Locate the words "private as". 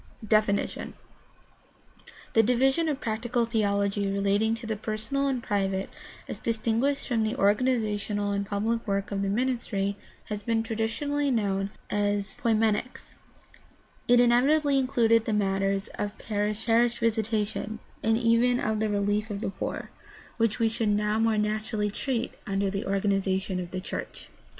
5.43-6.39